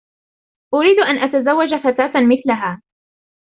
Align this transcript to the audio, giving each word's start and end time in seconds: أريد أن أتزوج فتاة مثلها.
أريد 0.73 0.99
أن 0.99 1.17
أتزوج 1.17 1.69
فتاة 1.83 2.11
مثلها. 2.29 2.81